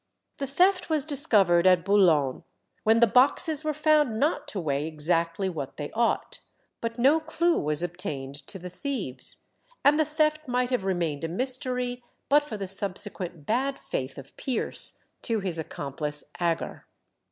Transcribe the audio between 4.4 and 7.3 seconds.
to weigh exactly what they ought. But no